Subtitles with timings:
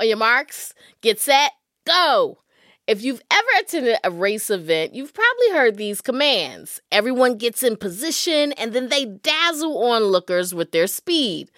[0.00, 0.72] On your marks,
[1.02, 1.52] get set,
[1.86, 2.38] go.
[2.86, 6.80] If you've ever attended a race event, you've probably heard these commands.
[6.90, 11.50] Everyone gets in position and then they dazzle onlookers with their speed.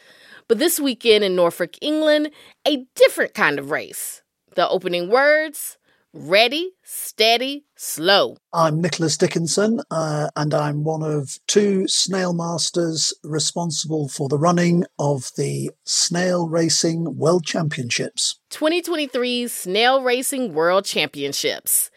[0.49, 2.33] But this weekend in Norfolk, England,
[2.67, 4.23] a different kind of race.
[4.57, 5.79] The opening words
[6.13, 8.37] ready, steady, slow.
[8.53, 14.85] I'm Nicholas Dickinson, uh, and I'm one of two snail masters responsible for the running
[14.99, 18.39] of the Snail Racing World Championships.
[18.51, 21.91] 2023 Snail Racing World Championships.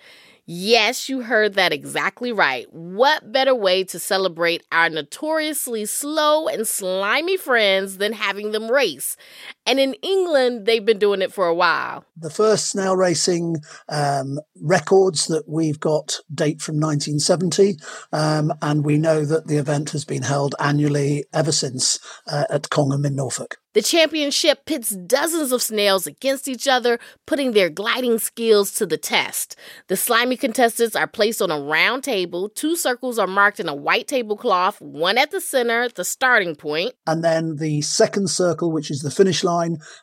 [0.47, 2.71] Yes, you heard that exactly right.
[2.71, 9.17] What better way to celebrate our notoriously slow and slimy friends than having them race?
[9.65, 12.05] And in England, they've been doing it for a while.
[12.15, 13.57] The first snail racing
[13.89, 17.77] um, records that we've got date from 1970,
[18.13, 22.69] um, and we know that the event has been held annually ever since uh, at
[22.69, 23.57] Congham in Norfolk.
[23.75, 28.97] The championship pits dozens of snails against each other, putting their gliding skills to the
[28.97, 29.57] test.
[29.89, 32.47] The slimy contestants are placed on a round table.
[32.47, 36.93] Two circles are marked in a white tablecloth, one at the center, the starting point.
[37.05, 39.54] And then the second circle, which is the finish line,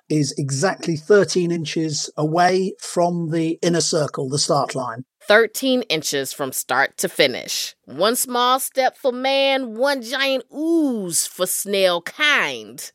[0.09, 5.05] is exactly 13 inches away from the inner circle, the start line.
[5.29, 7.77] 13 inches from start to finish.
[7.85, 12.91] One small step for man, one giant ooze for snail kind.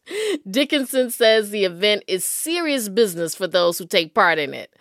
[0.49, 4.75] Dickinson says the event is serious business for those who take part in it.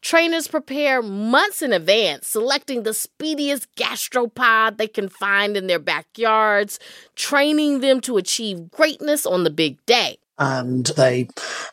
[0.00, 6.78] Trainers prepare months in advance, selecting the speediest gastropod they can find in their backyards,
[7.14, 11.28] training them to achieve greatness on the big day and they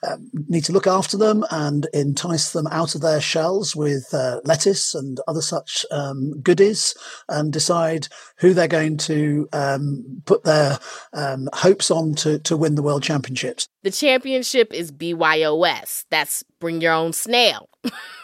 [0.07, 4.41] um, need to look after them and entice them out of their shells with uh,
[4.43, 6.95] lettuce and other such um, goodies
[7.29, 10.79] and decide who they're going to um, put their
[11.13, 13.67] um, hopes on to, to win the world championships.
[13.83, 16.05] The championship is BYOS.
[16.09, 17.69] That's bring your own snail.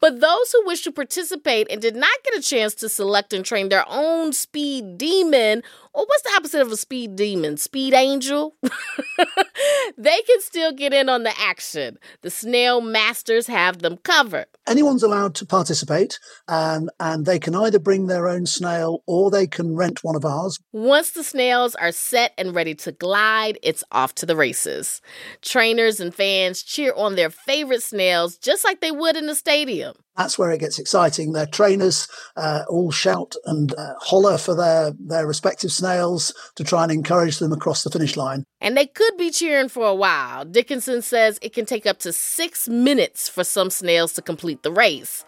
[0.00, 3.44] but those who wish to participate and did not get a chance to select and
[3.44, 7.58] train their own speed demon, or what's the opposite of a speed demon?
[7.58, 8.56] Speed angel?
[9.98, 11.98] they can still get in on the action.
[12.22, 14.46] The snail masters have them covered.
[14.66, 19.46] Anyone's allowed to participate, um, and they can either bring their own snail or they
[19.46, 20.60] can rent one of ours.
[20.72, 25.00] Once the snails are set and ready to glide, it's off to the races.
[25.40, 29.94] Trainers and fans cheer on their favorite snails just like they would in the stadium.
[30.16, 31.32] That's where it gets exciting.
[31.32, 32.06] Their trainers
[32.36, 37.38] uh, all shout and uh, holler for their, their respective snails to try and encourage
[37.38, 38.44] them across the finish line.
[38.60, 40.44] And they could be cheering for a while.
[40.44, 44.72] Dickinson says it can take up to six minutes for some snails to complete the
[44.72, 45.24] race.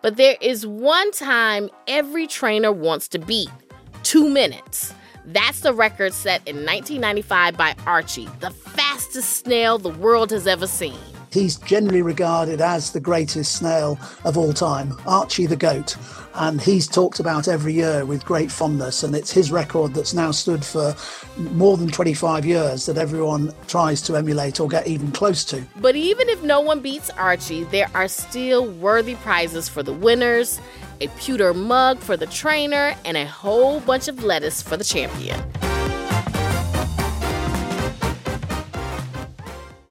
[0.00, 3.50] But there is one time every trainer wants to beat
[4.02, 4.94] two minutes.
[5.26, 10.66] That's the record set in 1995 by Archie, the fastest snail the world has ever
[10.66, 10.98] seen.
[11.32, 15.96] He's generally regarded as the greatest snail of all time, Archie the goat.
[16.34, 19.02] And he's talked about every year with great fondness.
[19.02, 20.94] And it's his record that's now stood for
[21.38, 25.62] more than 25 years that everyone tries to emulate or get even close to.
[25.76, 30.60] But even if no one beats Archie, there are still worthy prizes for the winners,
[31.00, 35.42] a pewter mug for the trainer, and a whole bunch of lettuce for the champion.